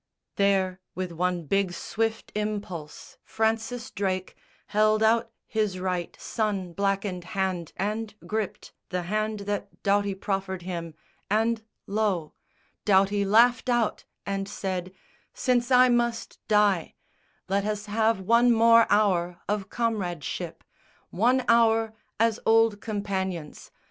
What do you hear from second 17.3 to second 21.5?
Let us have one more hour of comradeship, One